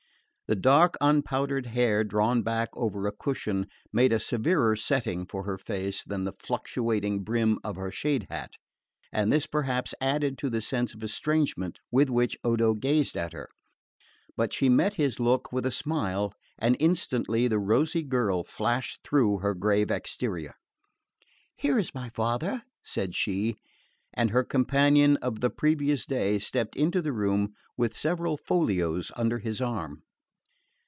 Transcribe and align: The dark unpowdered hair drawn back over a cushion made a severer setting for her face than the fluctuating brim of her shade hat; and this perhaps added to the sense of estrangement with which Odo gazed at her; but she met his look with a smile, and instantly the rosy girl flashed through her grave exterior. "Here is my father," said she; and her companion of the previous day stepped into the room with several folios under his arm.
The 0.47 0.55
dark 0.57 0.97
unpowdered 0.99 1.65
hair 1.67 2.03
drawn 2.03 2.41
back 2.43 2.67
over 2.75 3.07
a 3.07 3.13
cushion 3.13 3.67
made 3.93 4.11
a 4.11 4.19
severer 4.19 4.75
setting 4.75 5.25
for 5.25 5.45
her 5.45 5.57
face 5.57 6.03
than 6.03 6.25
the 6.25 6.33
fluctuating 6.33 7.23
brim 7.23 7.57
of 7.63 7.77
her 7.77 7.89
shade 7.89 8.27
hat; 8.29 8.55
and 9.13 9.31
this 9.31 9.45
perhaps 9.47 9.93
added 10.01 10.37
to 10.39 10.49
the 10.49 10.59
sense 10.61 10.93
of 10.93 11.01
estrangement 11.05 11.79
with 11.89 12.09
which 12.09 12.37
Odo 12.43 12.73
gazed 12.73 13.15
at 13.15 13.31
her; 13.31 13.47
but 14.35 14.51
she 14.51 14.67
met 14.67 14.95
his 14.95 15.21
look 15.21 15.53
with 15.53 15.65
a 15.65 15.71
smile, 15.71 16.33
and 16.59 16.75
instantly 16.81 17.47
the 17.47 17.57
rosy 17.57 18.03
girl 18.03 18.43
flashed 18.43 19.03
through 19.05 19.37
her 19.37 19.53
grave 19.53 19.89
exterior. 19.89 20.53
"Here 21.55 21.79
is 21.79 21.95
my 21.95 22.09
father," 22.09 22.61
said 22.83 23.15
she; 23.15 23.55
and 24.13 24.31
her 24.31 24.43
companion 24.43 25.15
of 25.21 25.39
the 25.39 25.49
previous 25.49 26.05
day 26.05 26.39
stepped 26.39 26.75
into 26.75 27.01
the 27.01 27.13
room 27.13 27.53
with 27.77 27.95
several 27.95 28.35
folios 28.35 29.13
under 29.15 29.39
his 29.39 29.61
arm. 29.61 30.03